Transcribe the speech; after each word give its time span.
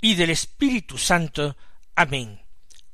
y 0.00 0.14
del 0.14 0.30
Espíritu 0.30 0.98
Santo. 0.98 1.56
Amén. 1.94 2.42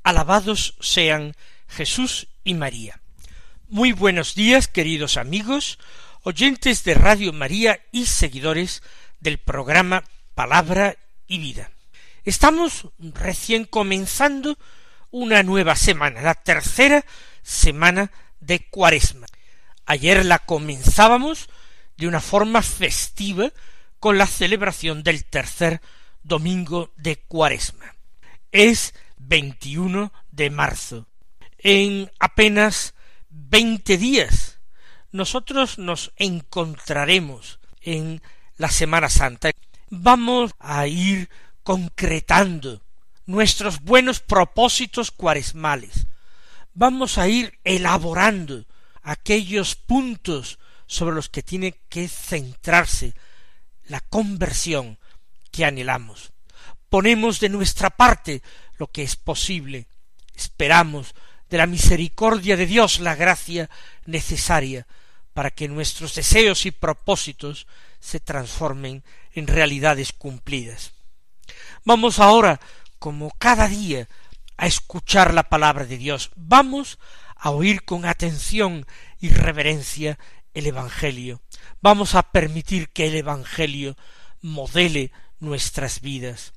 Alabados 0.03 0.75
sean 0.79 1.35
Jesús 1.67 2.27
y 2.43 2.53
María. 2.53 3.01
Muy 3.67 3.91
buenos 3.91 4.35
días, 4.35 4.67
queridos 4.67 5.17
amigos, 5.17 5.79
oyentes 6.21 6.83
de 6.83 6.93
Radio 6.93 7.33
María 7.33 7.79
y 7.91 8.05
seguidores 8.05 8.83
del 9.19 9.37
programa 9.37 10.03
Palabra 10.35 10.97
y 11.27 11.39
Vida. 11.39 11.71
Estamos 12.23 12.89
recién 12.99 13.65
comenzando 13.65 14.57
una 15.11 15.43
nueva 15.43 15.75
semana, 15.75 16.21
la 16.21 16.35
tercera 16.35 17.05
semana 17.41 18.11
de 18.39 18.67
Cuaresma. 18.67 19.27
Ayer 19.85 20.25
la 20.25 20.39
comenzábamos 20.39 21.49
de 21.97 22.07
una 22.07 22.21
forma 22.21 22.61
festiva 22.61 23.51
con 23.99 24.17
la 24.17 24.27
celebración 24.27 25.03
del 25.03 25.25
tercer 25.25 25.81
domingo 26.23 26.91
de 26.97 27.17
Cuaresma. 27.17 27.95
Es 28.51 28.93
21 29.17 30.11
de 30.31 30.49
marzo. 30.49 31.07
En 31.57 32.11
apenas 32.19 32.93
veinte 33.29 33.97
días 33.97 34.59
nosotros 35.11 35.77
nos 35.77 36.11
encontraremos 36.17 37.59
en 37.81 38.21
la 38.57 38.69
Semana 38.69 39.09
Santa. 39.09 39.51
Vamos 39.89 40.51
a 40.59 40.87
ir 40.87 41.29
concretando 41.63 42.81
nuestros 43.25 43.81
buenos 43.81 44.19
propósitos 44.19 45.11
cuaresmales. 45.11 46.07
Vamos 46.73 47.17
a 47.17 47.27
ir 47.27 47.59
elaborando 47.63 48.65
aquellos 49.03 49.75
puntos 49.75 50.59
sobre 50.87 51.15
los 51.15 51.29
que 51.29 51.43
tiene 51.43 51.75
que 51.89 52.07
centrarse 52.07 53.13
la 53.85 53.99
conversión 54.01 54.97
que 55.53 55.63
anhelamos. 55.63 56.33
Ponemos 56.89 57.39
de 57.39 57.47
nuestra 57.47 57.91
parte 57.91 58.41
lo 58.77 58.87
que 58.87 59.03
es 59.03 59.15
posible. 59.15 59.87
Esperamos 60.35 61.15
de 61.49 61.59
la 61.59 61.67
misericordia 61.67 62.57
de 62.57 62.65
Dios 62.65 62.99
la 62.99 63.15
gracia 63.15 63.69
necesaria 64.05 64.87
para 65.33 65.51
que 65.51 65.67
nuestros 65.67 66.15
deseos 66.15 66.65
y 66.65 66.71
propósitos 66.71 67.67
se 67.99 68.19
transformen 68.19 69.03
en 69.33 69.47
realidades 69.47 70.11
cumplidas. 70.11 70.93
Vamos 71.85 72.19
ahora, 72.19 72.59
como 72.99 73.31
cada 73.37 73.67
día, 73.67 74.07
a 74.57 74.65
escuchar 74.67 75.33
la 75.33 75.43
palabra 75.43 75.85
de 75.85 75.97
Dios. 75.97 76.31
Vamos 76.35 76.97
a 77.35 77.51
oír 77.51 77.83
con 77.83 78.05
atención 78.05 78.85
y 79.19 79.29
reverencia 79.29 80.17
el 80.53 80.67
Evangelio. 80.67 81.41
Vamos 81.81 82.15
a 82.15 82.23
permitir 82.23 82.89
que 82.89 83.07
el 83.07 83.15
Evangelio 83.15 83.95
modele 84.41 85.11
nuestras 85.39 86.01
vidas. 86.01 86.53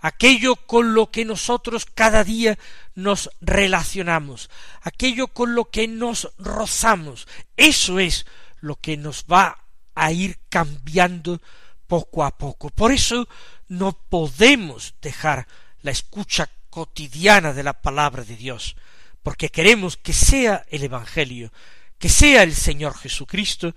Aquello 0.00 0.56
con 0.56 0.94
lo 0.94 1.10
que 1.10 1.24
nosotros 1.24 1.86
cada 1.86 2.22
día 2.22 2.58
nos 2.94 3.30
relacionamos, 3.40 4.48
aquello 4.80 5.28
con 5.28 5.54
lo 5.54 5.70
que 5.70 5.88
nos 5.88 6.32
rozamos, 6.38 7.26
eso 7.56 7.98
es 7.98 8.26
lo 8.60 8.76
que 8.76 8.96
nos 8.96 9.24
va 9.24 9.64
a 9.94 10.12
ir 10.12 10.38
cambiando 10.48 11.40
poco 11.88 12.24
a 12.24 12.38
poco. 12.38 12.70
Por 12.70 12.92
eso 12.92 13.28
no 13.66 13.92
podemos 13.92 14.94
dejar 15.02 15.48
la 15.82 15.90
escucha 15.90 16.48
cotidiana 16.70 17.52
de 17.52 17.64
la 17.64 17.72
palabra 17.82 18.22
de 18.22 18.36
Dios, 18.36 18.76
porque 19.24 19.48
queremos 19.48 19.96
que 19.96 20.12
sea 20.12 20.64
el 20.70 20.84
Evangelio 20.84 21.50
que 21.98 22.08
sea 22.08 22.42
el 22.42 22.54
Señor 22.54 22.96
Jesucristo 22.96 23.74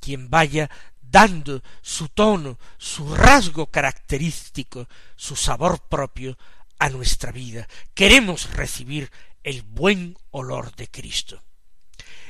quien 0.00 0.30
vaya 0.30 0.70
dando 1.10 1.62
su 1.82 2.08
tono, 2.08 2.58
su 2.76 3.14
rasgo 3.14 3.66
característico, 3.66 4.88
su 5.16 5.36
sabor 5.36 5.80
propio 5.88 6.38
a 6.78 6.88
nuestra 6.88 7.32
vida. 7.32 7.68
Queremos 7.94 8.50
recibir 8.52 9.10
el 9.42 9.62
buen 9.62 10.16
olor 10.30 10.74
de 10.76 10.88
Cristo. 10.88 11.42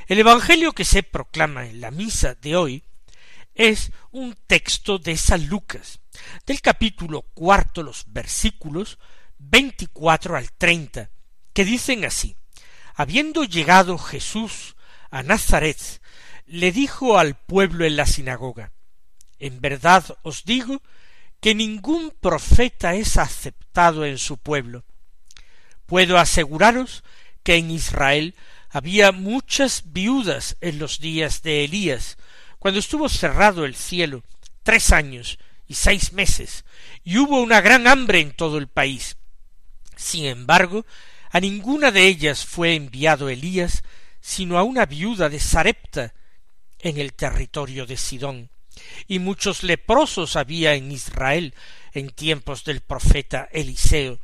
El 0.07 0.19
Evangelio 0.19 0.73
que 0.73 0.85
se 0.85 1.03
proclama 1.03 1.67
en 1.67 1.81
la 1.81 1.91
misa 1.91 2.35
de 2.35 2.55
hoy 2.55 2.83
es 3.53 3.91
un 4.11 4.35
texto 4.47 4.97
de 4.97 5.17
San 5.17 5.47
Lucas, 5.47 5.99
del 6.45 6.61
capítulo 6.61 7.21
cuarto, 7.21 7.83
los 7.83 8.05
versículos 8.07 8.97
veinticuatro 9.37 10.35
al 10.35 10.51
treinta, 10.53 11.09
que 11.53 11.65
dicen 11.65 12.05
así 12.05 12.35
Habiendo 12.99 13.45
llegado 13.45 13.97
Jesús 13.97 14.75
a 15.09 15.23
Nazaret, 15.23 16.01
le 16.49 16.71
dijo 16.71 17.19
al 17.19 17.35
pueblo 17.35 17.85
en 17.85 17.95
la 17.95 18.07
sinagoga 18.07 18.71
En 19.37 19.61
verdad 19.61 20.17
os 20.23 20.45
digo 20.45 20.81
que 21.39 21.53
ningún 21.53 22.11
profeta 22.19 22.95
es 22.95 23.17
aceptado 23.17 24.03
en 24.03 24.17
su 24.17 24.37
pueblo. 24.37 24.83
Puedo 25.85 26.17
aseguraros 26.17 27.03
que 27.43 27.55
en 27.55 27.71
Israel 27.71 28.35
había 28.69 29.11
muchas 29.11 29.93
viudas 29.93 30.57
en 30.59 30.79
los 30.79 30.99
días 30.99 31.43
de 31.43 31.63
Elías, 31.63 32.17
cuando 32.57 32.79
estuvo 32.79 33.07
cerrado 33.09 33.63
el 33.63 33.75
cielo 33.75 34.23
tres 34.63 34.91
años 34.91 35.39
y 35.67 35.75
seis 35.75 36.13
meses, 36.13 36.65
y 37.03 37.19
hubo 37.19 37.41
una 37.41 37.61
gran 37.61 37.87
hambre 37.87 38.19
en 38.19 38.31
todo 38.31 38.57
el 38.57 38.67
país. 38.67 39.17
Sin 39.95 40.25
embargo, 40.25 40.85
a 41.31 41.39
ninguna 41.39 41.91
de 41.91 42.07
ellas 42.07 42.43
fue 42.43 42.75
enviado 42.75 43.29
Elías, 43.29 43.83
sino 44.19 44.57
a 44.57 44.63
una 44.63 44.85
viuda 44.85 45.29
de 45.29 45.39
Sarepta 45.39 46.13
en 46.79 46.97
el 46.97 47.13
territorio 47.13 47.85
de 47.85 47.97
Sidón. 47.97 48.49
Y 49.07 49.19
muchos 49.19 49.63
leprosos 49.63 50.35
había 50.35 50.73
en 50.75 50.91
Israel 50.91 51.53
en 51.93 52.09
tiempos 52.09 52.63
del 52.63 52.81
profeta 52.81 53.49
Eliseo. 53.51 54.19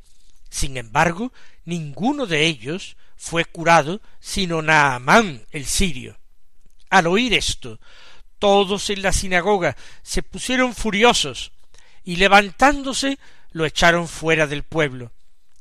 Sin 0.50 0.78
embargo, 0.78 1.34
ninguno 1.66 2.26
de 2.26 2.46
ellos 2.46 2.96
fue 3.18 3.46
curado 3.46 4.02
sino 4.20 4.62
Naamán 4.62 5.46
el 5.52 5.66
sirio. 5.66 6.18
Al 6.90 7.08
oír 7.08 7.34
esto, 7.34 7.80
todos 8.40 8.90
en 8.90 9.02
la 9.02 9.12
sinagoga 9.12 9.76
se 10.04 10.24
pusieron 10.24 10.74
furiosos 10.74 11.52
y 12.04 12.18
levantándose 12.18 13.18
lo 13.52 13.66
echaron 13.66 14.08
fuera 14.08 14.48
del 14.48 14.64
pueblo 14.64 15.12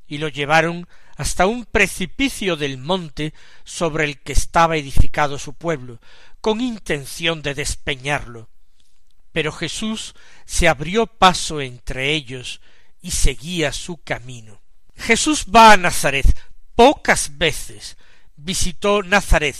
y 0.06 0.19
lo 0.19 0.28
llevaron 0.28 0.87
hasta 1.17 1.47
un 1.47 1.65
precipicio 1.65 2.57
del 2.57 2.79
monte 2.79 3.35
sobre 3.65 4.05
el 4.05 4.21
que 4.21 4.33
estaba 4.33 4.77
edificado 4.77 5.39
su 5.39 5.55
pueblo, 5.55 6.01
con 6.41 6.61
intención 6.61 7.43
de 7.43 7.55
despeñarlo. 7.55 8.49
Pero 9.33 9.53
Jesús 9.53 10.15
se 10.45 10.69
abrió 10.69 11.07
paso 11.07 11.61
entre 11.61 12.13
ellos 12.13 12.61
y 13.01 13.13
seguía 13.13 13.72
su 13.72 14.03
camino. 14.03 14.61
Jesús 14.97 15.47
va 15.55 15.72
a 15.72 15.77
Nazaret. 15.77 16.27
Pocas 16.75 17.37
veces 17.39 17.97
visitó 18.37 19.03
Nazaret 19.03 19.57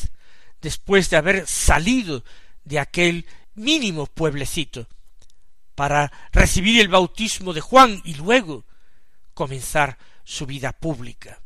después 0.61 1.11
de 1.11 1.17
haber 1.17 1.47
salido 1.47 2.25
de 2.65 2.79
aquel 2.79 3.27
mínimo 3.55 4.07
pueblecito 4.07 4.89
para 5.75 6.13
recibir 6.33 6.81
el 6.81 6.89
bautismo 6.89 7.53
de 7.53 7.61
Juan 7.61 8.01
y 8.05 8.15
luego 8.15 8.65
comenzar 9.35 9.99
su 10.25 10.47
vida 10.47 10.73
pública. 10.73 11.41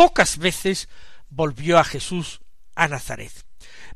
Pocas 0.00 0.38
veces 0.38 0.88
volvió 1.28 1.78
a 1.78 1.84
Jesús 1.84 2.40
a 2.74 2.88
Nazaret. 2.88 3.32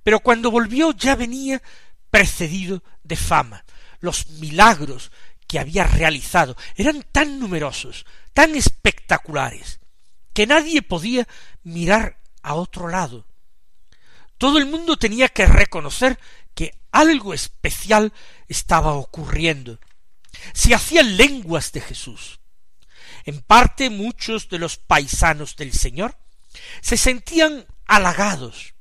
Pero 0.02 0.20
cuando 0.20 0.50
volvió 0.50 0.92
ya 0.92 1.16
venía 1.16 1.62
precedido 2.10 2.84
de 3.02 3.16
fama. 3.16 3.64
Los 4.00 4.28
milagros 4.28 5.10
que 5.46 5.58
había 5.58 5.84
realizado 5.84 6.58
eran 6.76 7.06
tan 7.10 7.40
numerosos, 7.40 8.04
tan 8.34 8.54
espectaculares, 8.54 9.80
que 10.34 10.46
nadie 10.46 10.82
podía 10.82 11.26
mirar 11.62 12.20
a 12.42 12.52
otro 12.52 12.88
lado. 12.88 13.26
Todo 14.36 14.58
el 14.58 14.66
mundo 14.66 14.98
tenía 14.98 15.30
que 15.30 15.46
reconocer 15.46 16.18
que 16.54 16.78
algo 16.92 17.32
especial 17.32 18.12
estaba 18.46 18.92
ocurriendo. 18.92 19.78
Se 20.52 20.74
hacían 20.74 21.16
lenguas 21.16 21.72
de 21.72 21.80
Jesús. 21.80 22.40
En 23.25 23.41
parte 23.41 23.91
muchos 23.91 24.49
de 24.49 24.59
los 24.59 24.76
paisanos 24.76 25.56
del 25.56 25.73
Señor 25.73 26.17
se 26.81 26.97
sentían 26.97 27.67
halagados 27.87 28.75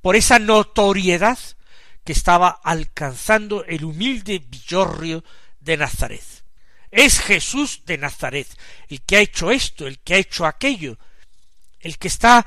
por 0.00 0.16
esa 0.16 0.38
notoriedad 0.38 1.38
que 2.04 2.12
estaba 2.12 2.48
alcanzando 2.48 3.64
el 3.64 3.84
humilde 3.84 4.38
villorrio 4.38 5.24
de 5.60 5.76
Nazaret. 5.76 6.24
es 6.90 7.20
Jesús 7.20 7.82
de 7.86 7.98
Nazaret, 7.98 8.48
el 8.88 9.02
que 9.02 9.16
ha 9.16 9.20
hecho 9.20 9.52
esto, 9.52 9.86
el 9.86 10.00
que 10.00 10.14
ha 10.14 10.18
hecho 10.18 10.44
aquello, 10.44 10.98
el 11.78 11.98
que 11.98 12.08
está 12.08 12.44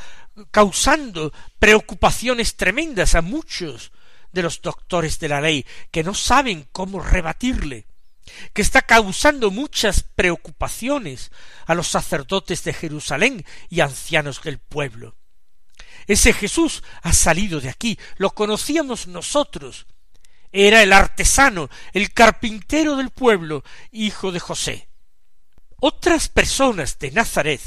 causando 0.51 1.31
preocupaciones 1.59 2.57
tremendas 2.57 3.15
a 3.15 3.21
muchos 3.21 3.91
de 4.33 4.43
los 4.43 4.61
doctores 4.61 5.19
de 5.19 5.29
la 5.29 5.39
ley, 5.39 5.65
que 5.91 6.03
no 6.03 6.13
saben 6.13 6.67
cómo 6.71 6.99
rebatirle, 6.99 7.85
que 8.53 8.61
está 8.61 8.81
causando 8.81 9.51
muchas 9.51 10.03
preocupaciones 10.03 11.31
a 11.65 11.75
los 11.75 11.87
sacerdotes 11.87 12.63
de 12.63 12.73
Jerusalén 12.73 13.45
y 13.69 13.81
ancianos 13.81 14.41
del 14.41 14.59
pueblo. 14.59 15.15
Ese 16.07 16.33
Jesús 16.33 16.83
ha 17.01 17.13
salido 17.13 17.61
de 17.61 17.69
aquí, 17.69 17.97
lo 18.17 18.31
conocíamos 18.31 19.07
nosotros. 19.07 19.87
Era 20.51 20.83
el 20.83 20.93
artesano, 20.93 21.69
el 21.93 22.13
carpintero 22.13 22.95
del 22.95 23.09
pueblo, 23.09 23.63
hijo 23.91 24.31
de 24.31 24.39
José. 24.39 24.87
Otras 25.79 26.29
personas 26.29 26.99
de 26.99 27.11
Nazaret 27.11 27.61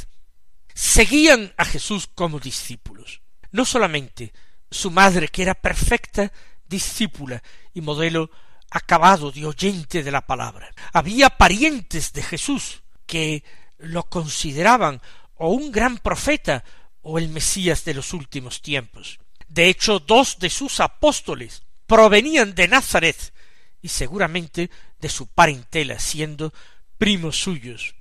seguían 0.74 1.52
a 1.56 1.64
Jesús 1.64 2.08
como 2.14 2.38
discípulos. 2.38 3.22
No 3.50 3.64
solamente 3.64 4.32
su 4.70 4.90
madre, 4.90 5.28
que 5.28 5.42
era 5.42 5.54
perfecta 5.54 6.32
discípula 6.68 7.42
y 7.74 7.80
modelo 7.80 8.30
acabado 8.76 9.32
de 9.32 9.46
oyente 9.46 10.02
de 10.02 10.10
la 10.10 10.26
palabra. 10.26 10.70
Había 10.92 11.30
parientes 11.30 12.12
de 12.12 12.22
Jesús 12.22 12.82
que 13.06 13.42
lo 13.78 14.04
consideraban 14.04 15.00
o 15.34 15.50
un 15.50 15.72
gran 15.72 15.98
profeta 15.98 16.64
o 17.02 17.18
el 17.18 17.28
Mesías 17.28 17.84
de 17.84 17.94
los 17.94 18.12
últimos 18.12 18.62
tiempos. 18.62 19.18
De 19.48 19.68
hecho, 19.68 20.00
dos 20.00 20.38
de 20.38 20.50
sus 20.50 20.80
apóstoles 20.80 21.62
provenían 21.86 22.54
de 22.54 22.68
Nazaret 22.68 23.32
y 23.80 23.88
seguramente 23.88 24.70
de 25.00 25.08
su 25.08 25.26
parentela, 25.28 25.98
siendo 25.98 26.52
primos 26.98 27.38
suyos. 27.38 27.94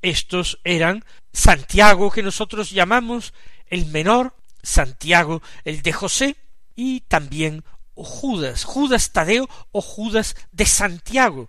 Estos 0.00 0.58
eran 0.64 1.04
Santiago, 1.32 2.10
que 2.10 2.22
nosotros 2.22 2.70
llamamos 2.70 3.34
el 3.66 3.86
menor, 3.86 4.34
Santiago 4.62 5.42
el 5.64 5.82
de 5.82 5.92
José, 5.92 6.36
y 6.74 7.00
también 7.00 7.64
Judas, 8.04 8.64
Judas 8.64 9.12
Tadeo 9.12 9.48
o 9.72 9.80
Judas 9.80 10.36
de 10.52 10.66
Santiago, 10.66 11.48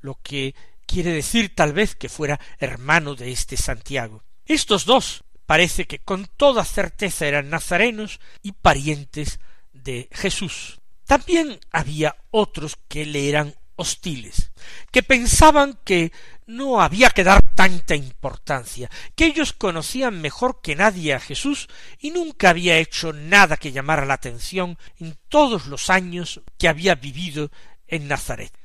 lo 0.00 0.18
que 0.22 0.54
quiere 0.86 1.12
decir 1.12 1.54
tal 1.54 1.72
vez 1.72 1.94
que 1.94 2.08
fuera 2.08 2.40
hermano 2.58 3.14
de 3.14 3.30
este 3.30 3.56
Santiago. 3.56 4.22
Estos 4.46 4.84
dos 4.84 5.24
parece 5.46 5.86
que 5.86 5.98
con 5.98 6.26
toda 6.36 6.64
certeza 6.64 7.26
eran 7.26 7.50
nazarenos 7.50 8.20
y 8.42 8.52
parientes 8.52 9.40
de 9.72 10.08
Jesús. 10.12 10.80
También 11.04 11.58
había 11.70 12.16
otros 12.30 12.76
que 12.88 13.06
le 13.06 13.28
eran 13.28 13.54
hostiles, 13.76 14.52
que 14.90 15.02
pensaban 15.02 15.78
que 15.84 16.12
no 16.46 16.80
había 16.80 17.10
que 17.10 17.24
dar 17.24 17.47
tanta 17.58 17.96
importancia, 17.96 18.88
que 19.16 19.26
ellos 19.26 19.52
conocían 19.52 20.20
mejor 20.20 20.60
que 20.62 20.76
nadie 20.76 21.12
a 21.12 21.18
Jesús 21.18 21.66
y 21.98 22.12
nunca 22.12 22.50
había 22.50 22.78
hecho 22.78 23.12
nada 23.12 23.56
que 23.56 23.72
llamara 23.72 24.06
la 24.06 24.14
atención 24.14 24.78
en 25.00 25.18
todos 25.28 25.66
los 25.66 25.90
años 25.90 26.40
que 26.56 26.68
había 26.68 26.94
vivido 26.94 27.50
en 27.88 28.06
Nazaret. 28.06 28.56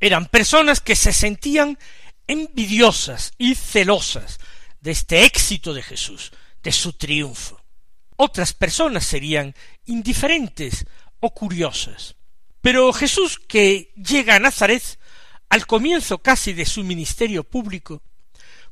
Eran 0.00 0.28
personas 0.28 0.80
que 0.80 0.96
se 0.96 1.12
sentían 1.12 1.78
envidiosas 2.26 3.34
y 3.36 3.54
celosas 3.54 4.40
de 4.80 4.92
este 4.92 5.26
éxito 5.26 5.74
de 5.74 5.82
Jesús, 5.82 6.32
de 6.62 6.72
su 6.72 6.94
triunfo. 6.94 7.60
Otras 8.16 8.54
personas 8.54 9.04
serían 9.04 9.54
indiferentes 9.84 10.86
o 11.20 11.34
curiosas. 11.34 12.16
Pero 12.62 12.94
Jesús, 12.94 13.38
que 13.38 13.92
llega 13.94 14.36
a 14.36 14.40
Nazaret 14.40 14.98
al 15.50 15.66
comienzo 15.66 16.22
casi 16.22 16.54
de 16.54 16.64
su 16.64 16.82
ministerio 16.82 17.44
público, 17.44 18.02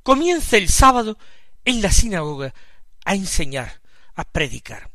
comienza 0.02 0.56
el 0.56 0.69
sábado 0.69 1.19
en 1.64 1.82
la 1.82 1.93
sinagoga 1.93 2.55
a 3.05 3.14
enseñar, 3.14 3.81
a 4.14 4.25
predicar. 4.25 4.91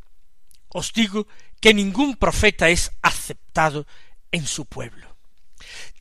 Os 0.70 0.94
digo 0.94 1.28
que 1.60 1.74
ningún 1.74 2.16
profeta 2.16 2.70
es 2.70 2.92
aceptado 3.02 3.88
en 4.32 4.46
su 4.46 4.66
pueblo. 4.66 5.16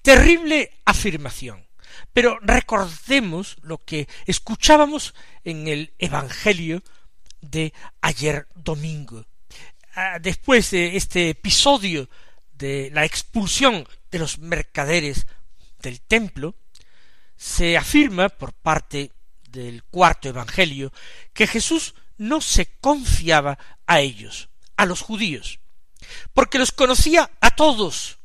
Terrible 0.03 0.71
afirmación. 0.85 1.67
Pero 2.13 2.39
recordemos 2.41 3.57
lo 3.63 3.85
que 3.85 4.09
escuchábamos 4.27 5.15
en 5.45 5.69
el 5.69 5.95
Evangelio 5.99 6.83
de 7.41 7.73
ayer 8.01 8.49
domingo. 8.55 9.25
Ah, 9.95 10.19
después 10.21 10.71
de 10.73 10.97
este 10.97 11.31
episodio 11.31 12.09
de 12.53 12.91
la 12.93 13.05
expulsión 13.05 13.87
de 14.11 14.19
los 14.19 14.39
mercaderes 14.39 15.27
del 15.81 16.01
templo, 16.01 16.57
se 17.37 17.77
afirma 17.77 18.29
por 18.29 18.53
parte 18.53 19.13
del 19.51 19.85
cuarto 19.85 20.29
Evangelio 20.29 20.93
que 21.33 21.47
Jesús 21.47 21.95
no 22.17 22.41
se 22.41 22.77
confiaba 22.81 23.59
a 23.87 24.01
ellos, 24.01 24.49
a 24.77 24.87
los 24.87 25.01
judíos, 25.01 25.61
porque 26.33 26.59
los 26.59 26.73
conocía 26.73 27.31
a 27.41 27.51
todos 27.51 28.19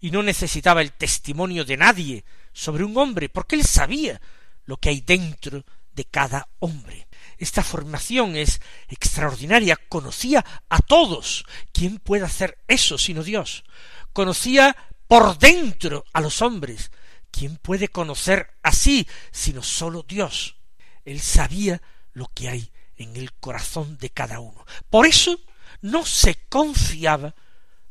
y 0.00 0.10
no 0.10 0.22
necesitaba 0.22 0.82
el 0.82 0.92
testimonio 0.92 1.64
de 1.64 1.76
nadie 1.76 2.24
sobre 2.52 2.84
un 2.84 2.96
hombre, 2.96 3.28
porque 3.28 3.56
él 3.56 3.64
sabía 3.64 4.20
lo 4.64 4.76
que 4.76 4.90
hay 4.90 5.00
dentro 5.00 5.64
de 5.92 6.04
cada 6.04 6.48
hombre. 6.60 7.08
Esta 7.38 7.62
formación 7.62 8.36
es 8.36 8.60
extraordinaria, 8.88 9.76
conocía 9.88 10.44
a 10.68 10.78
todos. 10.80 11.44
¿Quién 11.72 11.98
puede 11.98 12.24
hacer 12.24 12.58
eso 12.68 12.98
sino 12.98 13.22
Dios? 13.22 13.64
Conocía 14.12 14.76
por 15.06 15.38
dentro 15.38 16.04
a 16.12 16.20
los 16.20 16.42
hombres. 16.42 16.90
¿Quién 17.30 17.56
puede 17.56 17.88
conocer 17.88 18.54
así 18.62 19.06
sino 19.30 19.62
sólo 19.62 20.02
Dios? 20.02 20.56
Él 21.04 21.20
sabía 21.20 21.80
lo 22.12 22.26
que 22.34 22.48
hay 22.48 22.72
en 22.96 23.16
el 23.16 23.32
corazón 23.34 23.96
de 23.98 24.10
cada 24.10 24.40
uno. 24.40 24.64
Por 24.90 25.06
eso 25.06 25.40
no 25.80 26.04
se 26.04 26.34
confiaba 26.48 27.34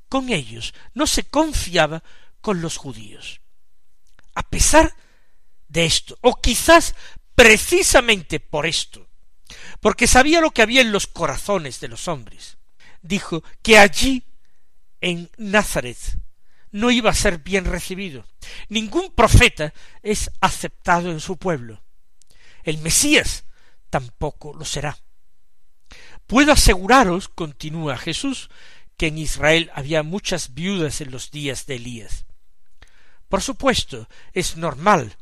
con 0.10 0.30
ellos, 0.30 0.74
no 0.94 1.08
se 1.08 1.24
confiaba 1.24 2.04
con 2.42 2.62
los 2.62 2.78
judíos. 2.78 3.42
A 4.36 4.44
pesar 4.44 4.96
de 5.68 5.86
esto, 5.86 6.18
o 6.22 6.40
quizás 6.42 6.96
precisamente 7.36 8.40
por 8.40 8.66
esto, 8.66 9.08
porque 9.80 10.08
sabía 10.08 10.42
lo 10.42 10.52
que 10.52 10.62
había 10.62 10.82
en 10.82 10.92
los 10.92 11.08
corazones 11.08 11.80
de 11.80 11.88
los 11.88 12.08
hombres, 12.08 12.58
dijo 13.02 13.44
que 13.62 13.78
allí, 13.78 14.24
en 15.00 15.30
Nazaret, 15.38 15.98
no 16.72 16.92
iba 16.92 17.10
a 17.10 17.16
ser 17.16 17.40
bien 17.40 17.66
recibido. 17.66 18.26
Ningún 18.70 19.12
profeta 19.12 19.74
es 20.04 20.32
aceptado 20.42 21.12
en 21.12 21.20
su 21.20 21.38
pueblo. 21.38 21.84
El 22.64 22.78
Mesías 22.80 23.46
tampoco 23.90 24.54
lo 24.54 24.66
será. 24.66 24.98
Puedo 26.26 26.52
aseguraros, 26.52 27.30
continúa 27.30 27.98
Jesús, 27.98 28.50
que 28.98 29.08
en 29.08 29.18
Israel 29.18 29.72
había 29.74 30.04
muchas 30.04 30.54
viudas 30.54 31.00
en 31.02 31.12
los 31.12 31.32
días 31.32 31.66
de 31.66 31.76
Elías. 31.76 32.26
Por 33.30 33.42
supuesto, 33.42 34.10
es 34.34 34.58
normal. 34.58 35.18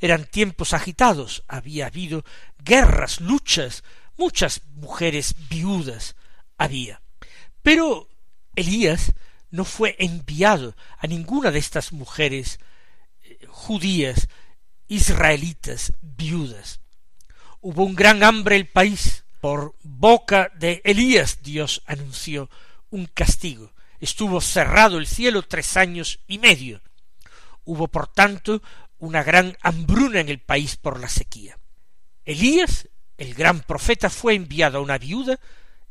Eran 0.00 0.24
tiempos 0.24 0.72
agitados, 0.72 1.44
había 1.48 1.86
habido 1.86 2.24
guerras, 2.58 3.20
luchas, 3.20 3.84
muchas 4.16 4.62
mujeres 4.74 5.34
viudas 5.48 6.16
había. 6.56 7.02
Pero 7.62 8.08
Elías 8.54 9.12
no 9.50 9.64
fue 9.64 9.96
enviado 9.98 10.74
a 10.98 11.06
ninguna 11.06 11.50
de 11.50 11.58
estas 11.58 11.92
mujeres 11.92 12.58
eh, 13.22 13.38
judías, 13.48 14.28
israelitas, 14.88 15.92
viudas. 16.00 16.80
Hubo 17.60 17.84
un 17.84 17.94
gran 17.94 18.22
hambre 18.22 18.56
en 18.56 18.62
el 18.62 18.68
país. 18.68 19.24
Por 19.40 19.74
boca 19.82 20.50
de 20.56 20.80
Elías 20.84 21.42
Dios 21.42 21.82
anunció 21.86 22.50
un 22.90 23.06
castigo. 23.06 23.72
Estuvo 24.00 24.40
cerrado 24.40 24.98
el 24.98 25.06
cielo 25.06 25.42
tres 25.42 25.76
años 25.76 26.20
y 26.26 26.38
medio. 26.38 26.80
Hubo, 27.64 27.88
por 27.88 28.08
tanto, 28.08 28.62
una 28.98 29.22
gran 29.22 29.56
hambruna 29.60 30.20
en 30.20 30.28
el 30.28 30.40
país 30.40 30.76
por 30.76 31.00
la 31.00 31.08
sequía. 31.08 31.58
Elías, 32.24 32.88
el 33.18 33.34
gran 33.34 33.60
profeta, 33.60 34.10
fue 34.10 34.34
enviado 34.34 34.78
a 34.78 34.80
una 34.80 34.98
viuda 34.98 35.38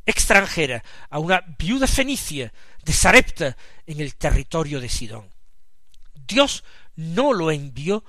extranjera, 0.04 0.84
a 1.10 1.18
una 1.18 1.42
viuda 1.58 1.86
fenicia 1.86 2.52
de 2.86 3.56
en 3.86 4.00
el 4.00 4.14
territorio 4.14 4.80
de 4.80 4.88
Sidón. 4.88 5.28
Dios 6.14 6.64
no 6.94 7.32
lo 7.32 7.50
envió 7.50 8.04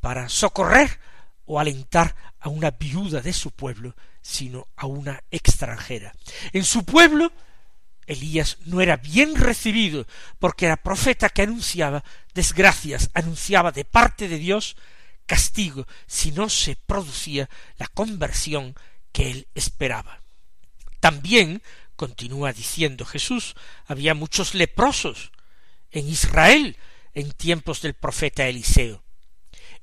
para 0.00 0.28
socorrer 0.28 0.98
o 1.44 1.60
alentar 1.60 2.14
a 2.40 2.48
una 2.48 2.70
viuda 2.70 3.20
de 3.20 3.32
su 3.32 3.50
pueblo, 3.50 3.94
sino 4.20 4.68
a 4.76 4.86
una 4.86 5.22
extranjera. 5.30 6.14
En 6.52 6.64
su 6.64 6.84
pueblo 6.84 7.32
Elías 8.06 8.58
no 8.64 8.80
era 8.80 8.96
bien 8.96 9.36
recibido 9.36 10.06
porque 10.38 10.66
era 10.66 10.76
profeta 10.76 11.28
que 11.28 11.42
anunciaba 11.42 12.04
desgracias, 12.34 13.10
anunciaba 13.14 13.70
de 13.72 13.84
parte 13.84 14.28
de 14.28 14.38
Dios 14.38 14.76
castigo 15.26 15.86
si 16.06 16.32
no 16.32 16.48
se 16.48 16.76
producía 16.76 17.48
la 17.76 17.86
conversión 17.88 18.74
que 19.12 19.30
él 19.30 19.48
esperaba. 19.54 20.20
También, 21.00 21.62
continúa 22.02 22.52
diciendo 22.52 23.04
Jesús, 23.04 23.54
había 23.86 24.12
muchos 24.12 24.56
leprosos 24.56 25.30
en 25.92 26.08
Israel 26.08 26.76
en 27.14 27.30
tiempos 27.30 27.80
del 27.80 27.94
profeta 27.94 28.48
Eliseo. 28.48 29.04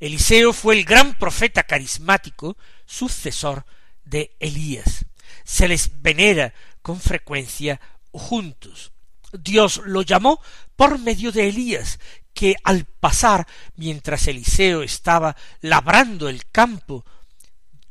Eliseo 0.02 0.52
fue 0.52 0.76
el 0.76 0.84
gran 0.84 1.18
profeta 1.18 1.64
carismático, 1.64 2.58
sucesor 2.86 3.66
de 4.04 4.36
Elías. 4.42 5.06
Se 5.46 5.70
les 5.70 6.02
venera 6.02 6.54
con 6.82 7.00
frecuencia 7.00 7.80
juntos. 8.12 8.92
Dios 9.32 9.82
lo 9.86 10.02
llamó 10.02 10.42
por 10.76 11.00
medio 11.00 11.32
de 11.32 11.48
Elías, 11.48 12.02
que 12.34 12.58
al 12.66 12.84
pasar 12.84 13.48
mientras 13.78 14.28
Eliseo 14.28 14.84
estaba 14.84 15.38
labrando 15.62 16.28
el 16.28 16.52
campo, 16.52 17.06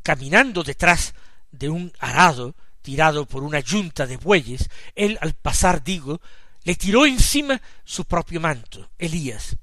caminando 0.02 0.64
detrás 0.64 1.14
de 1.50 1.70
un 1.70 1.94
arado 1.98 2.54
tirado 2.82 3.26
por 3.26 3.42
una 3.42 3.60
yunta 3.60 4.06
de 4.06 4.16
bueyes, 4.16 4.68
él 4.94 5.18
al 5.20 5.34
pasar, 5.34 5.82
digo, 5.82 6.20
le 6.64 6.74
tiró 6.74 7.06
encima 7.06 7.60
su 7.84 8.04
propio 8.04 8.40
manto, 8.40 8.90
Elías. 8.98 9.56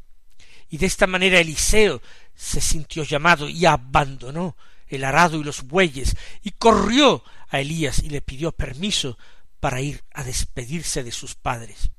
Y 0.69 0.77
de 0.77 0.85
esta 0.85 1.07
manera 1.07 1.39
Eliseo 1.39 2.01
se 2.33 2.61
sintió 2.61 3.03
llamado 3.03 3.47
y 3.47 3.65
abandonó 3.65 4.55
el 4.87 5.03
arado 5.03 5.39
y 5.39 5.43
los 5.43 5.63
bueyes 5.63 6.15
y 6.43 6.51
corrió 6.51 7.23
a 7.49 7.59
Elías 7.59 7.99
y 7.99 8.09
le 8.09 8.21
pidió 8.21 8.51
permiso 8.51 9.17
para 9.59 9.81
ir 9.81 10.03
a 10.13 10.23
despedirse 10.23 11.03
de 11.03 11.11
sus 11.11 11.35
padres. 11.35 11.91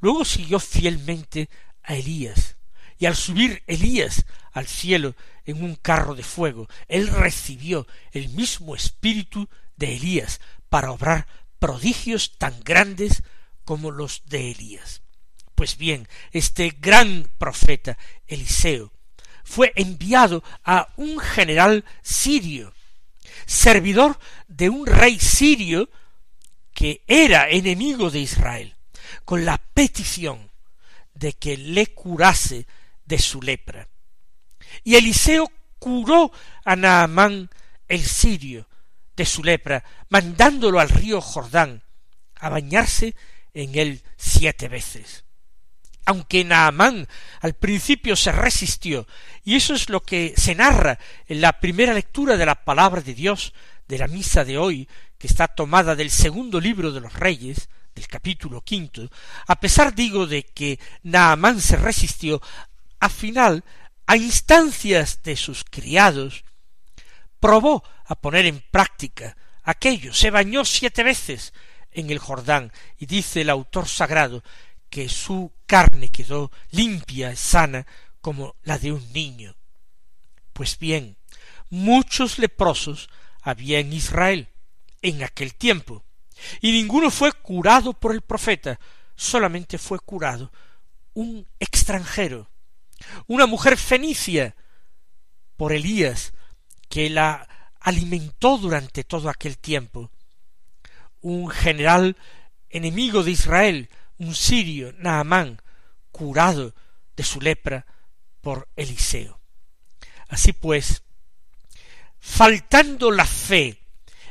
Luego 0.00 0.24
siguió 0.24 0.58
fielmente 0.60 1.50
a 1.82 1.96
Elías, 1.96 2.56
y 2.98 3.06
al 3.06 3.16
subir 3.16 3.62
Elías 3.66 4.24
al 4.52 4.66
cielo 4.66 5.14
en 5.44 5.62
un 5.62 5.76
carro 5.76 6.14
de 6.14 6.22
fuego, 6.22 6.68
él 6.88 7.08
recibió 7.08 7.86
el 8.12 8.28
mismo 8.30 8.74
espíritu 8.74 9.48
de 9.78 9.96
Elías 9.96 10.40
para 10.68 10.90
obrar 10.90 11.26
prodigios 11.58 12.36
tan 12.38 12.60
grandes 12.62 13.22
como 13.64 13.90
los 13.90 14.22
de 14.26 14.50
Elías. 14.50 15.02
Pues 15.54 15.76
bien, 15.76 16.08
este 16.32 16.76
gran 16.78 17.30
profeta 17.38 17.98
Eliseo 18.26 18.92
fue 19.44 19.72
enviado 19.76 20.44
a 20.62 20.88
un 20.96 21.18
general 21.18 21.84
sirio, 22.02 22.74
servidor 23.46 24.18
de 24.46 24.68
un 24.68 24.86
rey 24.86 25.18
sirio 25.18 25.88
que 26.74 27.02
era 27.06 27.48
enemigo 27.48 28.10
de 28.10 28.20
Israel, 28.20 28.76
con 29.24 29.44
la 29.44 29.58
petición 29.58 30.50
de 31.14 31.32
que 31.32 31.56
le 31.56 31.88
curase 31.88 32.66
de 33.04 33.18
su 33.18 33.42
lepra. 33.42 33.88
Y 34.84 34.94
Eliseo 34.94 35.50
curó 35.78 36.30
a 36.64 36.76
Naamán 36.76 37.50
el 37.88 38.04
sirio 38.04 38.67
de 39.18 39.26
su 39.26 39.42
lepra, 39.42 39.84
mandándolo 40.08 40.78
al 40.80 40.88
río 40.88 41.20
Jordán 41.20 41.82
a 42.36 42.48
bañarse 42.48 43.16
en 43.52 43.76
él 43.76 44.02
siete 44.16 44.68
veces. 44.68 45.24
Aunque 46.06 46.44
Naamán 46.44 47.06
al 47.40 47.54
principio 47.54 48.16
se 48.16 48.32
resistió, 48.32 49.06
y 49.44 49.56
eso 49.56 49.74
es 49.74 49.90
lo 49.90 50.02
que 50.02 50.32
se 50.36 50.54
narra 50.54 50.98
en 51.26 51.40
la 51.40 51.60
primera 51.60 51.92
lectura 51.92 52.36
de 52.36 52.46
la 52.46 52.64
palabra 52.64 53.02
de 53.02 53.12
Dios 53.12 53.52
de 53.88 53.98
la 53.98 54.06
misa 54.06 54.44
de 54.44 54.56
hoy, 54.56 54.88
que 55.18 55.26
está 55.26 55.48
tomada 55.48 55.96
del 55.96 56.10
segundo 56.10 56.60
libro 56.60 56.92
de 56.92 57.00
los 57.00 57.12
Reyes, 57.12 57.68
del 57.94 58.06
capítulo 58.06 58.62
quinto, 58.62 59.10
a 59.48 59.58
pesar 59.58 59.94
digo 59.94 60.28
de 60.28 60.44
que 60.44 60.78
Naamán 61.02 61.60
se 61.60 61.76
resistió, 61.76 62.40
a 63.00 63.08
final, 63.08 63.64
a 64.06 64.16
instancias 64.16 65.22
de 65.24 65.36
sus 65.36 65.64
criados, 65.64 66.44
probó 67.40 67.84
a 68.04 68.14
poner 68.14 68.46
en 68.46 68.62
práctica 68.70 69.36
aquello, 69.62 70.12
se 70.14 70.30
bañó 70.30 70.64
siete 70.64 71.02
veces 71.02 71.52
en 71.90 72.10
el 72.10 72.18
Jordán, 72.18 72.72
y 72.98 73.06
dice 73.06 73.42
el 73.42 73.50
autor 73.50 73.88
sagrado 73.88 74.42
que 74.90 75.08
su 75.08 75.52
carne 75.66 76.08
quedó 76.08 76.50
limpia 76.70 77.32
y 77.32 77.36
sana 77.36 77.86
como 78.20 78.56
la 78.62 78.78
de 78.78 78.92
un 78.92 79.12
niño. 79.12 79.56
Pues 80.52 80.78
bien, 80.78 81.16
muchos 81.70 82.38
leprosos 82.38 83.08
había 83.42 83.78
en 83.78 83.92
Israel 83.92 84.48
en 85.02 85.22
aquel 85.22 85.54
tiempo, 85.54 86.04
y 86.60 86.72
ninguno 86.72 87.10
fue 87.10 87.32
curado 87.32 87.92
por 87.92 88.12
el 88.12 88.22
profeta, 88.22 88.78
solamente 89.14 89.78
fue 89.78 89.98
curado 89.98 90.52
un 91.14 91.46
extranjero, 91.58 92.48
una 93.26 93.46
mujer 93.46 93.76
fenicia, 93.76 94.54
por 95.56 95.72
Elías, 95.72 96.32
que 96.88 97.10
la 97.10 97.48
alimentó 97.80 98.58
durante 98.58 99.04
todo 99.04 99.28
aquel 99.28 99.58
tiempo, 99.58 100.10
un 101.20 101.48
general 101.48 102.16
enemigo 102.70 103.22
de 103.22 103.32
Israel, 103.32 103.88
un 104.18 104.34
sirio, 104.34 104.92
Naamán, 104.98 105.60
curado 106.10 106.74
de 107.16 107.24
su 107.24 107.40
lepra 107.40 107.86
por 108.40 108.68
Eliseo. 108.76 109.40
Así 110.28 110.52
pues, 110.52 111.02
faltando 112.18 113.10
la 113.10 113.26
fe 113.26 113.80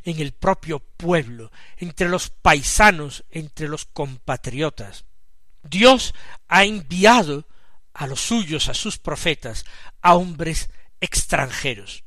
en 0.04 0.20
el 0.20 0.32
propio 0.34 0.80
pueblo, 0.80 1.52
entre 1.78 2.08
los 2.08 2.30
paisanos, 2.30 3.26
entre 3.30 3.68
los 3.68 3.86
compatriotas, 3.86 5.06
Dios 5.64 6.14
ha 6.48 6.64
enviado 6.64 7.48
a 7.94 8.08
los 8.08 8.22
suyos, 8.22 8.70
a 8.70 8.74
sus 8.74 8.98
profetas, 9.00 9.66
a 10.02 10.16
hombres 10.16 10.70
extranjeros, 11.02 12.04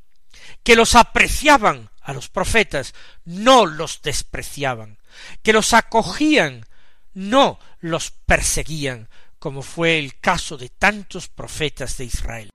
que 0.63 0.75
los 0.75 0.95
apreciaban 0.95 1.89
a 2.01 2.13
los 2.13 2.29
profetas, 2.29 2.93
no 3.25 3.65
los 3.65 4.01
despreciaban, 4.01 4.97
que 5.43 5.53
los 5.53 5.73
acogían, 5.73 6.65
no 7.13 7.59
los 7.79 8.11
perseguían, 8.11 9.09
como 9.39 9.61
fue 9.61 9.99
el 9.99 10.19
caso 10.19 10.57
de 10.57 10.69
tantos 10.69 11.27
profetas 11.27 11.97
de 11.97 12.05
Israel. 12.05 12.49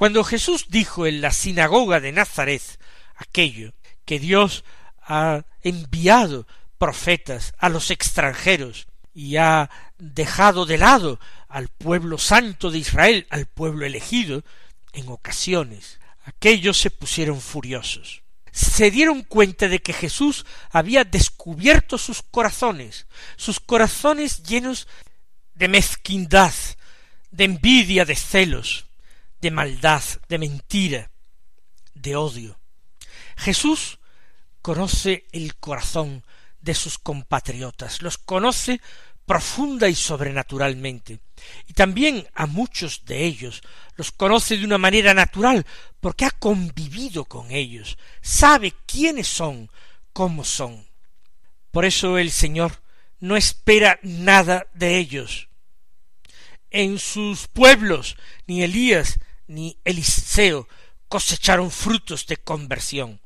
Cuando 0.00 0.24
Jesús 0.24 0.64
dijo 0.70 1.06
en 1.06 1.20
la 1.20 1.30
sinagoga 1.30 2.00
de 2.00 2.10
Nazaret 2.10 2.62
aquello, 3.16 3.74
que 4.06 4.18
Dios 4.18 4.64
ha 5.02 5.44
enviado 5.60 6.46
profetas 6.78 7.52
a 7.58 7.68
los 7.68 7.90
extranjeros 7.90 8.86
y 9.12 9.36
ha 9.36 9.68
dejado 9.98 10.64
de 10.64 10.78
lado 10.78 11.20
al 11.48 11.68
pueblo 11.68 12.16
santo 12.16 12.70
de 12.70 12.78
Israel, 12.78 13.26
al 13.28 13.44
pueblo 13.44 13.84
elegido, 13.84 14.42
en 14.94 15.06
ocasiones 15.10 16.00
aquellos 16.24 16.78
se 16.78 16.90
pusieron 16.90 17.38
furiosos. 17.38 18.22
Se 18.52 18.90
dieron 18.90 19.20
cuenta 19.22 19.68
de 19.68 19.82
que 19.82 19.92
Jesús 19.92 20.46
había 20.70 21.04
descubierto 21.04 21.98
sus 21.98 22.22
corazones, 22.22 23.06
sus 23.36 23.60
corazones 23.60 24.44
llenos 24.44 24.88
de 25.52 25.68
mezquindad, 25.68 26.54
de 27.30 27.44
envidia, 27.44 28.06
de 28.06 28.16
celos, 28.16 28.86
de 29.40 29.50
maldad, 29.50 30.02
de 30.28 30.38
mentira, 30.38 31.10
de 31.94 32.16
odio. 32.16 32.58
Jesús 33.36 33.98
conoce 34.62 35.26
el 35.32 35.56
corazón 35.56 36.24
de 36.60 36.74
sus 36.74 36.98
compatriotas, 36.98 38.02
los 38.02 38.18
conoce 38.18 38.80
profunda 39.24 39.88
y 39.88 39.94
sobrenaturalmente, 39.94 41.20
y 41.66 41.72
también 41.72 42.26
a 42.34 42.46
muchos 42.46 43.04
de 43.04 43.24
ellos 43.24 43.62
los 43.96 44.10
conoce 44.10 44.56
de 44.56 44.64
una 44.64 44.78
manera 44.78 45.14
natural, 45.14 45.64
porque 46.00 46.24
ha 46.24 46.30
convivido 46.30 47.24
con 47.24 47.50
ellos, 47.50 47.96
sabe 48.20 48.74
quiénes 48.86 49.28
son, 49.28 49.70
cómo 50.12 50.44
son. 50.44 50.86
Por 51.70 51.84
eso 51.84 52.18
el 52.18 52.30
Señor 52.30 52.82
no 53.20 53.36
espera 53.36 54.00
nada 54.02 54.66
de 54.74 54.98
ellos. 54.98 55.48
En 56.70 56.98
sus 56.98 57.46
pueblos 57.46 58.16
ni 58.46 58.62
Elías 58.62 59.18
ni 59.50 59.80
Eliseo 59.84 60.68
cosecharon 61.08 61.72
frutos 61.72 62.26
de 62.26 62.36
conversión. 62.36 63.20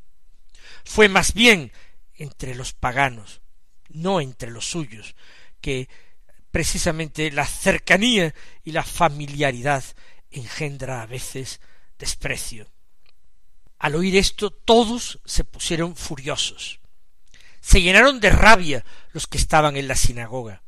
Fue 0.84 1.08
más 1.08 1.34
bien 1.34 1.70
entre 2.14 2.54
los 2.54 2.72
paganos, 2.72 3.42
no 3.90 4.22
entre 4.22 4.50
los 4.50 4.66
suyos, 4.66 5.14
que 5.60 5.88
precisamente 6.50 7.30
la 7.30 7.46
cercanía 7.46 8.34
y 8.62 8.72
la 8.72 8.84
familiaridad 8.84 9.84
engendra 10.30 11.02
a 11.02 11.06
veces 11.06 11.60
desprecio. 11.98 12.68
Al 13.78 13.94
oír 13.94 14.16
esto 14.16 14.50
todos 14.50 15.20
se 15.26 15.44
pusieron 15.44 15.94
furiosos. 15.94 16.80
Se 17.60 17.82
llenaron 17.82 18.18
de 18.20 18.30
rabia 18.30 18.84
los 19.12 19.26
que 19.26 19.36
estaban 19.36 19.76
en 19.76 19.88
la 19.88 19.94
sinagoga. 19.94 20.62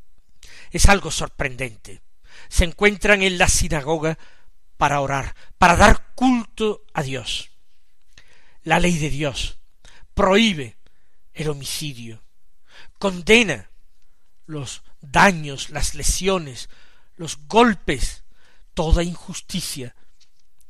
Es 0.71 0.87
algo 0.87 1.11
sorprendente. 1.11 2.03
Se 2.49 2.65
encuentran 2.65 3.23
en 3.23 3.39
la 3.39 3.49
sinagoga 3.49 4.19
para 4.77 5.01
orar, 5.01 5.35
para 5.59 5.77
dar 5.77 6.15
culto 6.15 6.85
a 6.93 7.03
Dios. 7.03 7.51
La 8.63 8.79
ley 8.79 8.99
de 8.99 9.11
Dios 9.11 9.59
prohíbe 10.15 10.77
el 11.35 11.49
homicidio, 11.51 12.23
condena 12.99 13.71
los 14.47 14.83
daños, 15.01 15.71
las 15.71 15.95
lesiones, 15.95 16.69
los 17.17 17.39
golpes, 17.47 18.25
toda 18.75 19.03
injusticia, 19.03 19.95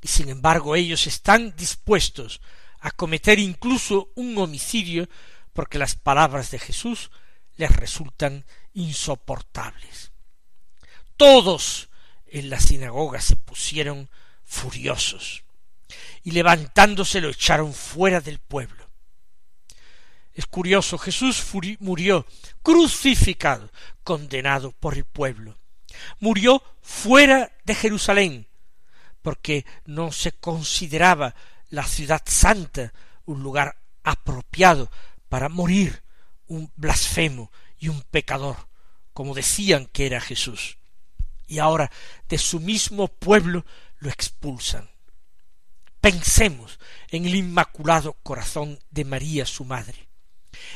y 0.01 0.09
sin 0.09 0.29
embargo 0.29 0.77
ellos 0.77 1.07
están 1.07 1.55
dispuestos 1.57 2.41
a 2.81 2.91
cometer 2.91 3.39
incluso 3.39 4.13
un 4.15 4.37
homicidio 4.39 5.09
porque 5.53 5.79
las 5.79 5.97
palabras 5.97 6.51
de 6.51 6.59
Jesús 6.59 7.11
les 7.57 7.75
resultan 7.75 8.45
insoportables. 8.75 10.13
Todos 11.17 11.89
en 12.27 12.51
la 12.51 12.61
sinagoga 12.61 13.21
se 13.21 13.37
pusieron 13.37 14.09
furiosos 14.45 15.45
y 16.23 16.33
levantándose 16.33 17.21
lo 17.21 17.29
echaron 17.29 17.73
fuera 17.73 18.21
del 18.21 18.39
pueblo. 18.39 18.87
Es 20.35 20.47
curioso, 20.47 20.99
Jesús 20.99 21.43
murió 21.79 22.27
crucificado, 22.63 23.71
condenado 24.03 24.73
por 24.73 24.95
el 24.95 25.05
pueblo. 25.05 25.57
Murió 26.21 26.63
fuera 26.83 27.53
de 27.65 27.75
Jerusalén, 27.75 28.47
porque 29.23 29.65
no 29.87 30.13
se 30.13 30.33
consideraba 30.33 31.35
la 31.71 31.85
ciudad 31.85 32.23
santa 32.27 32.93
un 33.25 33.43
lugar 33.43 33.77
apropiado 34.03 34.91
para 35.29 35.49
morir 35.49 36.03
un 36.49 36.71
blasfemo 36.77 37.51
y 37.79 37.89
un 37.89 38.03
pecador, 38.03 38.69
como 39.13 39.35
decían 39.35 39.87
que 39.87 40.07
era 40.07 40.21
Jesús. 40.21 40.79
Y 41.47 41.59
ahora 41.59 41.91
de 42.29 42.39
su 42.39 42.61
mismo 42.61 43.09
pueblo 43.09 43.65
lo 43.99 44.11
expulsan. 44.11 44.89
Pensemos 46.01 46.79
en 47.11 47.27
el 47.27 47.35
inmaculado 47.35 48.15
corazón 48.23 48.79
de 48.91 49.05
María 49.05 49.47
su 49.47 49.65
madre. 49.65 50.09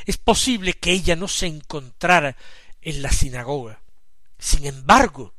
Es 0.06 0.16
posible 0.16 0.74
que 0.74 0.92
ella 0.92 1.16
no 1.16 1.28
se 1.28 1.46
encontrara 1.46 2.36
en 2.80 3.02
la 3.02 3.10
sinagoga. 3.10 3.80
Sin 4.38 4.66
embargo, 4.66 5.34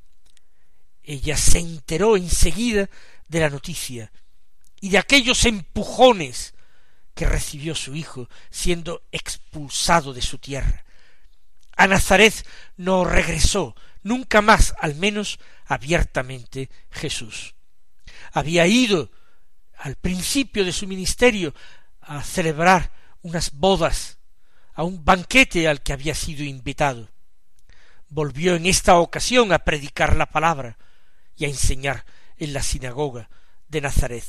ella 1.04 1.36
se 1.38 1.60
enteró 1.60 2.16
enseguida 2.16 2.90
de 3.28 3.40
la 3.40 3.50
noticia 3.50 4.12
y 4.80 4.90
de 4.90 4.98
aquellos 4.98 5.46
empujones 5.46 6.54
que 7.14 7.26
recibió 7.26 7.76
su 7.76 7.96
hijo 7.96 8.30
siendo 8.50 9.04
expulsado 9.12 10.14
de 10.14 10.22
su 10.22 10.38
tierra. 10.38 10.86
A 11.76 11.88
Nazaret 11.88 12.46
no 12.78 13.06
regresó 13.06 13.76
nunca 14.04 14.42
más, 14.42 14.74
al 14.80 14.96
menos 14.96 15.40
abiertamente, 15.66 16.70
Jesús. 16.90 17.56
Había 18.34 18.68
ido 18.68 19.12
al 19.78 19.96
principio 19.96 20.64
de 20.64 20.72
su 20.72 20.88
ministerio 20.88 21.54
a 22.02 22.24
celebrar 22.24 22.92
unas 23.22 23.52
bodas, 23.52 24.18
a 24.74 24.84
un 24.84 25.04
banquete 25.04 25.68
al 25.68 25.82
que 25.82 25.94
había 25.94 26.16
sido 26.16 26.44
invitado. 26.44 27.10
Volvió 28.10 28.56
en 28.56 28.66
esta 28.66 28.98
ocasión 28.98 29.54
a 29.54 29.60
predicar 29.60 30.16
la 30.16 30.26
palabra 30.26 30.78
y 31.36 31.46
a 31.46 31.48
enseñar 31.48 32.06
en 32.38 32.54
la 32.54 32.62
sinagoga 32.62 33.30
de 33.68 33.82
Nazaret. 33.82 34.26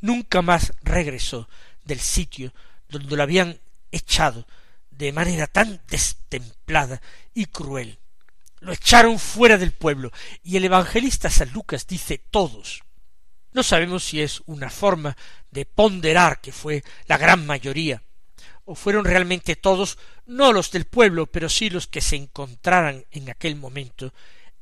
Nunca 0.00 0.42
más 0.42 0.72
regresó 0.82 1.48
del 1.84 2.00
sitio 2.00 2.52
donde 2.88 3.16
lo 3.16 3.22
habían 3.22 3.60
echado 3.90 4.46
de 4.90 5.12
manera 5.12 5.46
tan 5.46 5.80
destemplada 5.88 7.00
y 7.34 7.46
cruel. 7.46 7.99
Lo 8.60 8.72
echaron 8.72 9.18
fuera 9.18 9.58
del 9.58 9.72
pueblo, 9.72 10.12
y 10.42 10.56
el 10.56 10.64
evangelista 10.64 11.30
San 11.30 11.50
Lucas 11.52 11.86
dice 11.86 12.18
todos. 12.18 12.82
No 13.52 13.62
sabemos 13.62 14.04
si 14.04 14.20
es 14.20 14.42
una 14.46 14.70
forma 14.70 15.16
de 15.50 15.64
ponderar 15.64 16.40
que 16.40 16.52
fue 16.52 16.84
la 17.06 17.16
gran 17.16 17.46
mayoría, 17.46 18.02
o 18.64 18.74
fueron 18.74 19.04
realmente 19.04 19.56
todos, 19.56 19.98
no 20.26 20.52
los 20.52 20.70
del 20.70 20.84
pueblo, 20.84 21.26
pero 21.26 21.48
sí 21.48 21.70
los 21.70 21.86
que 21.86 22.00
se 22.00 22.16
encontraran 22.16 23.04
en 23.10 23.30
aquel 23.30 23.56
momento 23.56 24.12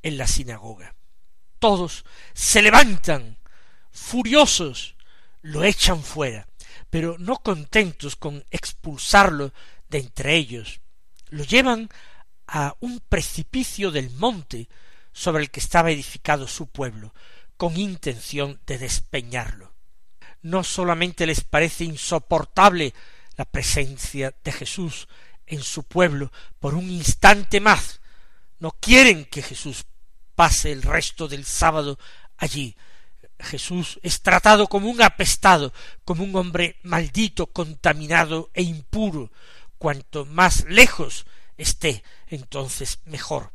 en 0.02 0.16
la 0.16 0.26
sinagoga. 0.26 0.94
Todos 1.58 2.04
se 2.32 2.62
levantan, 2.62 3.36
furiosos, 3.90 4.94
lo 5.42 5.64
echan 5.64 6.02
fuera, 6.02 6.48
pero 6.88 7.16
no 7.18 7.36
contentos 7.38 8.16
con 8.16 8.44
expulsarlo 8.50 9.52
de 9.88 9.98
entre 9.98 10.36
ellos, 10.36 10.80
lo 11.30 11.44
llevan 11.44 11.88
a 12.48 12.74
un 12.80 13.00
precipicio 13.00 13.92
del 13.92 14.10
monte 14.10 14.68
sobre 15.12 15.44
el 15.44 15.50
que 15.50 15.60
estaba 15.60 15.90
edificado 15.92 16.48
su 16.48 16.66
pueblo, 16.66 17.14
con 17.56 17.76
intención 17.76 18.60
de 18.66 18.78
despeñarlo. 18.78 19.74
No 20.42 20.64
solamente 20.64 21.26
les 21.26 21.44
parece 21.44 21.84
insoportable 21.84 22.94
la 23.36 23.44
presencia 23.44 24.34
de 24.42 24.52
Jesús 24.52 25.06
en 25.46 25.62
su 25.62 25.84
pueblo 25.84 26.32
por 26.58 26.74
un 26.74 26.90
instante 26.90 27.60
más, 27.60 28.00
no 28.58 28.72
quieren 28.72 29.24
que 29.24 29.42
Jesús 29.42 29.84
pase 30.34 30.72
el 30.72 30.82
resto 30.82 31.28
del 31.28 31.44
sábado 31.44 31.98
allí, 32.36 32.76
Jesús 33.40 34.00
es 34.02 34.22
tratado 34.22 34.66
como 34.66 34.90
un 34.90 35.00
apestado, 35.02 35.72
como 36.04 36.24
un 36.24 36.34
hombre 36.36 36.76
maldito, 36.82 37.46
contaminado 37.46 38.50
e 38.52 38.62
impuro. 38.62 39.30
Cuanto 39.78 40.24
más 40.24 40.64
lejos 40.64 41.24
esté, 41.58 42.02
entonces 42.28 43.00
mejor. 43.04 43.52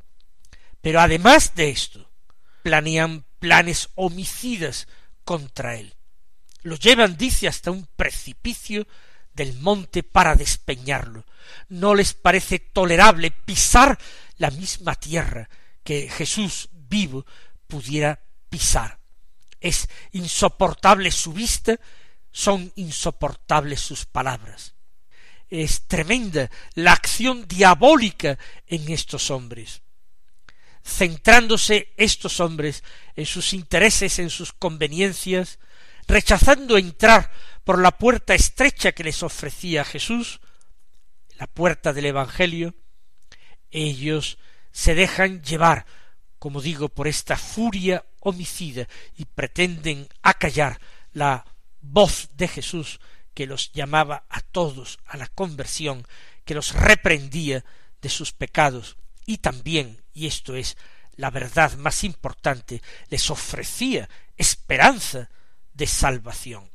Pero 0.82 1.00
además 1.02 1.56
de 1.56 1.70
esto, 1.70 2.12
planean 2.62 3.26
planes 3.40 3.90
homicidas 3.96 4.88
contra 5.24 5.76
él. 5.76 5.96
Lo 6.62 6.76
llevan, 6.76 7.18
dice, 7.18 7.48
hasta 7.48 7.72
un 7.72 7.88
precipicio 7.96 8.88
del 9.34 9.56
monte 9.60 10.04
para 10.04 10.36
despeñarlo. 10.36 11.26
No 11.70 11.96
les 11.96 12.14
parece 12.14 12.60
tolerable 12.60 13.32
pisar 13.32 13.98
la 14.38 14.52
misma 14.52 14.94
tierra 14.94 15.50
que 15.84 16.08
Jesús 16.10 16.70
vivo 16.72 17.26
pudiera 17.68 18.22
pisar 18.50 19.00
es 19.64 19.90
insoportable 20.12 21.10
su 21.10 21.34
vista, 21.34 21.80
son 22.32 22.72
insoportables 22.76 23.80
sus 23.80 24.06
palabras. 24.06 24.73
Es 25.50 25.88
tremenda 25.88 26.50
la 26.74 26.94
acción 26.94 27.48
diabólica 27.48 28.38
en 28.68 28.92
estos 28.92 29.30
hombres. 29.32 29.82
Centrándose 30.84 31.94
estos 31.98 32.40
hombres 32.40 32.84
en 33.16 33.26
sus 33.26 33.54
intereses, 33.54 34.20
en 34.20 34.30
sus 34.30 34.52
conveniencias, 34.52 35.60
rechazando 36.08 36.78
entrar 36.78 37.32
por 37.64 37.80
la 37.80 37.92
puerta 37.92 38.34
estrecha 38.34 38.92
que 38.92 39.04
les 39.04 39.24
ofrecía 39.24 39.86
Jesús, 39.86 40.42
la 41.38 41.48
puerta 41.48 41.94
del 41.94 42.08
Evangelio, 42.08 42.76
ellos 43.72 44.38
se 44.72 44.96
dejan 44.96 45.42
llevar, 45.44 45.86
como 46.40 46.62
digo, 46.62 46.90
por 46.90 47.08
esta 47.08 47.38
furia 47.38 48.06
homicida 48.20 48.88
y 49.18 49.26
pretenden 49.26 50.08
acallar 50.22 50.80
la 51.14 51.46
voz 51.82 52.30
de 52.36 52.48
Jesús 52.48 53.00
que 53.34 53.48
los 53.48 53.72
llamaba 53.72 54.26
a 54.30 54.42
todos 54.42 55.00
a 55.06 55.18
la 55.18 55.28
conversión, 55.28 56.06
que 56.46 56.54
los 56.54 56.74
reprendía 56.74 57.64
de 58.02 58.10
sus 58.10 58.32
pecados 58.32 58.98
y 59.26 59.38
también, 59.38 60.02
y 60.14 60.28
esto 60.28 60.56
es 60.56 60.78
la 61.16 61.30
verdad 61.30 61.74
más 61.78 62.04
importante, 62.04 62.82
les 63.10 63.30
ofrecía 63.30 64.10
esperanza 64.38 65.30
de 65.74 65.88
salvación. 65.88 66.70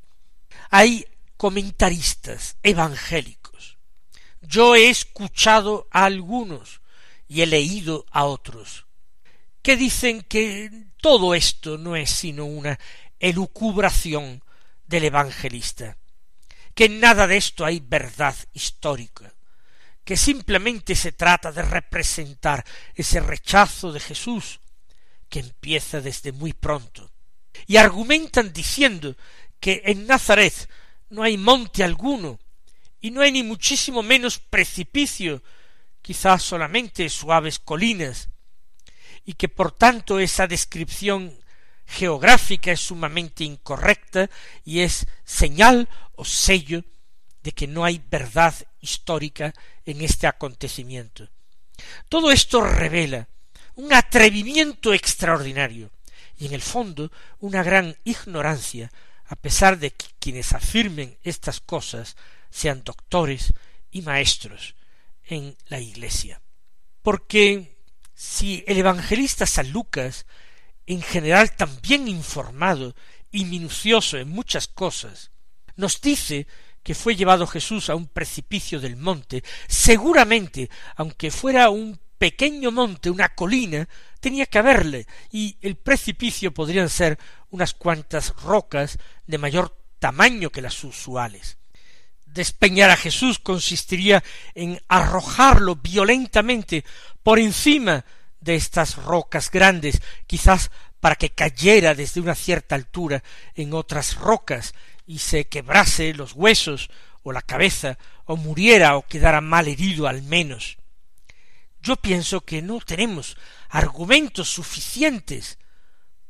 Hay 0.71 1.07
comentaristas 1.37 2.57
evangélicos. 2.63 3.79
Yo 4.41 4.75
he 4.75 4.89
escuchado 4.89 5.89
a 5.91 6.05
algunos 6.05 6.81
y 7.27 7.43
he 7.43 7.47
leído 7.47 8.07
a 8.11 8.25
otros 8.25 8.87
que 9.63 9.77
dicen 9.77 10.23
que 10.23 10.71
todo 11.01 11.35
esto 11.35 11.77
no 11.77 11.97
es 11.97 12.11
sino 12.11 12.47
una 12.47 12.79
elucubración 13.21 14.43
del 14.87 15.05
evangelista, 15.05 15.99
que 16.79 16.85
en 16.85 17.01
nada 17.01 17.27
de 17.27 17.37
esto 17.37 17.65
hay 17.65 17.81
verdad 17.81 18.37
histórica, 18.53 19.35
que 20.05 20.17
simplemente 20.17 20.95
se 20.95 21.11
trata 21.11 21.51
de 21.51 21.63
representar 21.63 22.65
ese 22.95 23.19
rechazo 23.19 23.91
de 23.91 23.99
Jesús 23.99 24.61
que 25.29 25.41
empieza 25.41 26.01
desde 26.01 26.31
muy 26.31 26.53
pronto, 26.53 27.11
y 27.67 27.79
argumentan 27.79 28.53
diciendo 28.53 29.17
que 29.59 29.83
en 29.87 30.07
Nazaret 30.07 30.71
no 31.11 31.25
hay 31.25 31.37
monte 31.37 31.83
alguno, 31.83 32.39
y 33.01 33.11
no 33.11 33.23
hay 33.23 33.33
ni 33.33 33.43
muchísimo 33.43 34.05
menos 34.05 34.39
precipicio, 34.39 35.43
quizás 36.01 36.45
solamente 36.45 37.09
suaves 37.09 37.59
colinas, 37.59 38.29
y 39.25 39.33
que 39.33 39.49
por 39.49 39.73
tanto 39.73 40.21
esa 40.21 40.47
descripción 40.47 41.37
geográfica 41.89 42.71
es 42.71 42.81
sumamente 42.81 43.45
incorrecta 43.45 44.29
y 44.65 44.81
es 44.81 45.07
señal 45.25 45.89
o 46.17 46.25
sello 46.25 46.85
de 47.43 47.53
que 47.53 47.67
no 47.67 47.85
hay 47.85 48.03
verdad 48.11 48.55
histórica 48.81 49.55
en 49.87 50.03
este 50.03 50.27
acontecimiento. 50.27 51.29
Todo 52.09 52.31
esto 52.31 52.61
revela 52.61 53.27
un 53.77 53.93
atrevimiento 53.93 54.93
extraordinario 54.93 55.91
y 56.37 56.47
en 56.47 56.53
el 56.53 56.63
fondo 56.63 57.11
una 57.41 57.63
gran 57.63 57.97
ignorancia, 58.05 58.93
a 59.27 59.37
pesar 59.37 59.79
de 59.79 59.91
que 59.91 60.07
quienes 60.19 60.53
afirmen 60.53 61.17
estas 61.23 61.61
cosas 61.61 62.17
sean 62.51 62.85
doctores 62.85 63.55
y 63.91 64.03
maestros 64.03 64.75
en 65.25 65.57
la 65.69 65.81
Iglesia. 65.81 66.41
Porque 67.03 67.79
si 68.15 68.63
el 68.67 68.77
evangelista 68.79 69.47
San 69.47 69.71
Lucas, 69.71 70.27
en 70.89 71.03
general 71.03 71.53
tan 71.53 71.71
bien 71.83 72.09
informado 72.09 72.95
y 73.31 73.45
minucioso 73.45 74.17
en 74.17 74.31
muchas 74.31 74.69
cosas, 74.69 75.31
nos 75.77 76.01
dice 76.01 76.47
que 76.83 76.95
fue 76.95 77.15
llevado 77.15 77.47
Jesús 77.47 77.91
a 77.91 77.95
un 77.95 78.09
precipicio 78.09 78.81
del 78.81 78.97
monte, 78.97 79.45
seguramente, 79.67 80.71
aunque 80.97 81.31
fuera 81.31 81.69
un 81.69 82.01
pequeño 82.17 82.71
monte, 82.71 83.11
una 83.11 83.29
colina, 83.29 83.87
tenía 84.19 84.47
que 84.47 84.59
haberle, 84.59 85.07
y 85.31 85.59
el 85.61 85.77
precipicio 85.77 86.55
podrían 86.55 86.89
ser 86.89 87.19
unas 87.51 87.75
cuantas 87.75 88.35
rocas 88.43 88.99
de 89.27 89.37
mayor 89.37 89.77
tamaño 89.99 90.49
que 90.49 90.63
las 90.63 90.83
usuales. 90.85 91.59
Despeñar 92.25 92.89
a 92.89 92.97
Jesús 92.97 93.39
consistiría 93.39 94.25
en 94.55 94.81
arrojarlo 94.89 95.77
violentamente 95.77 96.83
por 97.23 97.39
encima 97.39 98.07
de 98.41 98.55
estas 98.55 98.97
rocas 98.97 99.51
grandes, 99.51 100.01
quizás 100.27 100.71
para 101.01 101.17
que 101.17 101.31
cayera 101.31 101.95
desde 101.95 102.21
una 102.21 102.35
cierta 102.35 102.75
altura 102.75 103.23
en 103.55 103.73
otras 103.73 104.17
rocas 104.17 104.75
y 105.07 105.19
se 105.19 105.47
quebrase 105.47 106.13
los 106.15 106.33
huesos 106.35 106.91
o 107.23 107.33
la 107.33 107.43
cabeza 107.43 107.99
o 108.25 108.37
muriera 108.37 108.97
o 108.97 109.07
quedara 109.07 109.41
mal 109.41 109.69
herido 109.69 110.07
al 110.07 110.23
menos. 110.23 110.79
Yo 111.81 111.97
pienso 111.97 112.41
que 112.41 112.61
no 112.61 112.81
tenemos 112.81 113.37
argumentos 113.69 114.49
suficientes 114.49 115.59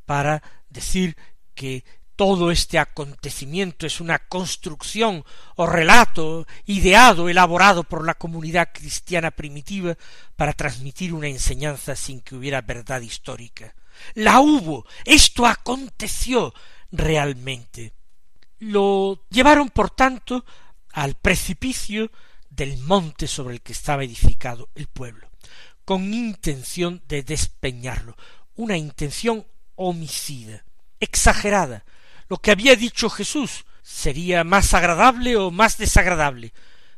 para 0.04 0.42
decir 0.68 1.16
que 1.54 1.84
todo 2.18 2.50
este 2.50 2.80
acontecimiento 2.80 3.86
es 3.86 4.00
una 4.00 4.18
construcción 4.18 5.24
o 5.54 5.66
relato 5.66 6.48
ideado, 6.66 7.28
elaborado 7.28 7.84
por 7.84 8.04
la 8.04 8.14
comunidad 8.14 8.70
cristiana 8.74 9.30
primitiva 9.30 9.96
para 10.34 10.52
transmitir 10.52 11.14
una 11.14 11.28
enseñanza 11.28 11.94
sin 11.94 12.20
que 12.20 12.34
hubiera 12.34 12.60
verdad 12.60 13.02
histórica. 13.02 13.72
La 14.14 14.40
hubo, 14.40 14.84
esto 15.04 15.46
aconteció 15.46 16.52
realmente. 16.90 17.92
Lo 18.58 19.24
llevaron, 19.30 19.68
por 19.68 19.90
tanto, 19.90 20.44
al 20.94 21.14
precipicio 21.14 22.10
del 22.50 22.78
monte 22.78 23.28
sobre 23.28 23.54
el 23.54 23.62
que 23.62 23.70
estaba 23.70 24.02
edificado 24.02 24.70
el 24.74 24.88
pueblo, 24.88 25.30
con 25.84 26.12
intención 26.12 27.00
de 27.06 27.22
despeñarlo, 27.22 28.16
una 28.56 28.76
intención 28.76 29.46
homicida, 29.76 30.64
exagerada, 30.98 31.84
lo 32.28 32.38
que 32.38 32.50
había 32.50 32.76
dicho 32.76 33.10
Jesús 33.10 33.64
sería 33.82 34.44
más 34.44 34.74
agradable 34.74 35.36
o 35.36 35.50
más 35.50 35.78
desagradable, 35.78 36.52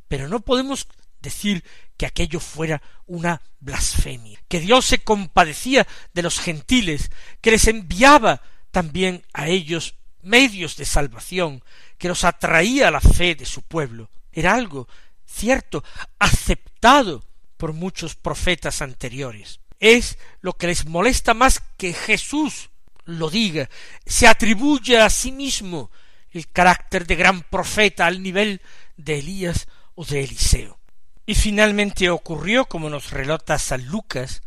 pero 0.09 0.29
no 0.29 0.40
podemos 0.40 0.88
decir 1.21 1.64
que 1.97 2.07
aquello 2.07 2.40
fuera 2.40 2.83
una 3.07 3.43
blasfemia, 3.61 4.43
que 4.49 4.61
Dios 4.61 4.87
se 4.87 4.99
compadecía 4.99 5.87
de 6.14 6.23
los 6.23 6.40
gentiles, 6.40 7.11
que 7.40 7.51
les 7.51 7.69
enviaba 7.69 8.43
también 8.71 9.25
a 9.33 9.49
ellos 9.49 9.95
medios 10.23 10.77
de 10.77 10.85
salvación, 10.85 11.62
que 11.99 12.09
los 12.09 12.25
atraía 12.25 12.88
a 12.88 12.90
la 12.90 13.01
fe 13.01 13.35
de 13.35 13.47
su 13.47 13.62
pueblo. 13.62 14.11
Era 14.33 14.55
algo 14.55 14.88
cierto, 15.27 15.85
aceptado 16.19 17.25
por 17.57 17.73
muchos 17.73 18.14
profetas 18.14 18.83
anteriores. 18.83 19.61
Es 19.79 20.19
lo 20.40 20.55
que 20.55 20.66
les 20.66 20.87
molesta 20.87 21.35
más 21.35 21.62
que 21.77 21.93
Jesús 21.93 22.71
lo 23.18 23.31
diga, 23.31 23.68
se 24.07 24.27
atribuye 24.27 24.99
a 24.99 25.11
sí 25.11 25.33
mismo 25.33 25.90
el 26.31 26.51
carácter 26.51 27.07
de 27.07 27.16
gran 27.16 27.42
profeta 27.42 28.07
al 28.07 28.23
nivel 28.23 28.62
de 28.96 29.18
Elías 29.18 29.68
o 29.94 30.05
de 30.05 30.25
Eliseo. 30.25 30.79
Y 31.27 31.35
finalmente 31.35 32.11
ocurrió, 32.11 32.66
como 32.66 32.90
nos 32.90 33.11
relata 33.11 33.59
San 33.59 33.87
Lucas, 33.87 34.42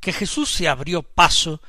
que 0.00 0.12
Jesús 0.12 0.50
se 0.50 0.68
abrió 0.68 1.02
paso 1.02 1.60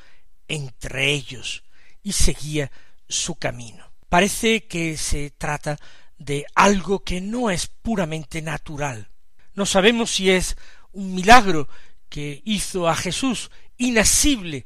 entre 0.48 1.12
ellos 1.12 1.64
y 2.04 2.14
seguía 2.14 2.72
su 3.08 3.36
camino. 3.36 3.92
Parece 4.10 4.66
que 4.66 4.98
se 4.98 5.32
trata 5.32 5.80
de 6.18 6.46
algo 6.56 7.04
que 7.04 7.22
no 7.22 7.50
es 7.50 7.68
puramente 7.68 8.42
natural. 8.42 9.10
No 9.54 9.66
sabemos 9.66 10.12
si 10.12 10.32
es 10.32 10.56
un 10.92 11.14
milagro 11.16 11.68
que 12.10 12.42
hizo 12.46 12.88
a 12.88 12.96
Jesús 12.96 13.52
inasible 13.78 14.66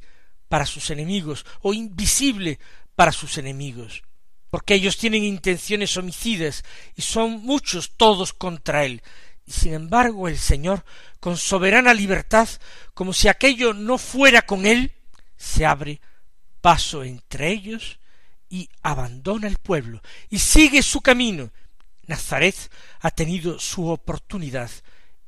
para 0.50 0.66
sus 0.66 0.90
enemigos 0.90 1.46
o 1.62 1.72
invisible 1.72 2.58
para 2.96 3.12
sus 3.12 3.38
enemigos, 3.38 4.02
porque 4.50 4.74
ellos 4.74 4.98
tienen 4.98 5.22
intenciones 5.22 5.96
homicidas 5.96 6.64
y 6.96 7.02
son 7.02 7.40
muchos 7.42 7.92
todos 7.96 8.32
contra 8.32 8.84
él. 8.84 9.00
Y 9.46 9.52
sin 9.52 9.74
embargo 9.74 10.26
el 10.26 10.36
Señor, 10.36 10.84
con 11.20 11.36
soberana 11.36 11.94
libertad, 11.94 12.48
como 12.94 13.12
si 13.12 13.28
aquello 13.28 13.72
no 13.72 13.96
fuera 13.96 14.42
con 14.42 14.66
él, 14.66 14.92
se 15.36 15.64
abre 15.64 16.00
paso 16.60 17.04
entre 17.04 17.52
ellos 17.52 18.00
y 18.48 18.68
abandona 18.82 19.46
el 19.46 19.58
pueblo 19.58 20.02
y 20.30 20.40
sigue 20.40 20.82
su 20.82 21.00
camino. 21.00 21.52
Nazaret 22.08 22.56
ha 22.98 23.12
tenido 23.12 23.60
su 23.60 23.86
oportunidad 23.86 24.70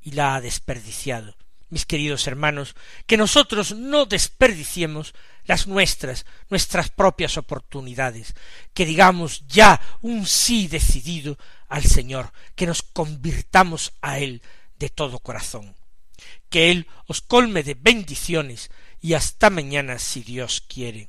y 0.00 0.10
la 0.10 0.34
ha 0.34 0.40
desperdiciado 0.40 1.36
mis 1.72 1.86
queridos 1.86 2.26
hermanos, 2.26 2.76
que 3.06 3.16
nosotros 3.16 3.74
no 3.74 4.04
desperdiciemos 4.04 5.14
las 5.46 5.66
nuestras, 5.66 6.26
nuestras 6.50 6.90
propias 6.90 7.38
oportunidades, 7.38 8.34
que 8.74 8.84
digamos 8.84 9.46
ya 9.48 9.80
un 10.02 10.26
sí 10.26 10.68
decidido 10.68 11.38
al 11.68 11.84
Señor, 11.84 12.30
que 12.54 12.66
nos 12.66 12.82
convirtamos 12.82 13.94
a 14.02 14.18
Él 14.18 14.42
de 14.78 14.90
todo 14.90 15.18
corazón. 15.18 15.74
Que 16.50 16.70
Él 16.70 16.86
os 17.06 17.22
colme 17.22 17.62
de 17.62 17.72
bendiciones 17.74 18.70
y 19.00 19.14
hasta 19.14 19.48
mañana 19.48 19.98
si 19.98 20.22
Dios 20.22 20.62
quiere. 20.68 21.08